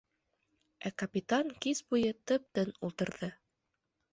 Ә 0.89 0.91
капитан 1.01 1.53
кис 1.65 1.81
буйы 1.91 2.15
тып-тын 2.33 2.73
ултырҙы. 2.89 3.31